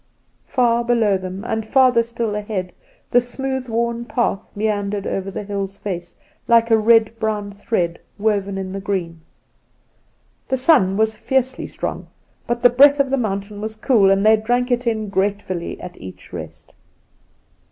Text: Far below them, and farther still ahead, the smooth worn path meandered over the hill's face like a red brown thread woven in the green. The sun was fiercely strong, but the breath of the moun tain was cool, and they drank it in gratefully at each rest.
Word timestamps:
Far 0.47 0.83
below 0.83 1.15
them, 1.15 1.43
and 1.45 1.63
farther 1.63 2.01
still 2.01 2.33
ahead, 2.33 2.73
the 3.11 3.21
smooth 3.21 3.69
worn 3.69 4.03
path 4.05 4.39
meandered 4.55 5.05
over 5.05 5.29
the 5.29 5.43
hill's 5.43 5.77
face 5.77 6.15
like 6.47 6.71
a 6.71 6.77
red 6.79 7.19
brown 7.19 7.51
thread 7.51 7.99
woven 8.17 8.57
in 8.57 8.73
the 8.73 8.79
green. 8.81 9.21
The 10.47 10.57
sun 10.57 10.97
was 10.97 11.13
fiercely 11.13 11.67
strong, 11.67 12.07
but 12.47 12.63
the 12.63 12.69
breath 12.71 12.99
of 12.99 13.11
the 13.11 13.15
moun 13.17 13.41
tain 13.41 13.61
was 13.61 13.75
cool, 13.75 14.09
and 14.09 14.25
they 14.25 14.37
drank 14.37 14.71
it 14.71 14.87
in 14.87 15.09
gratefully 15.09 15.79
at 15.79 15.95
each 16.01 16.33
rest. 16.33 16.73